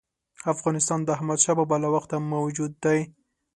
افغانستان 0.53 0.99
د 1.03 1.07
احمدشاه 1.17 1.57
بابا 1.59 1.77
له 1.83 1.89
وخته 1.95 2.15
موجود 2.33 2.71
دی. 2.83 2.99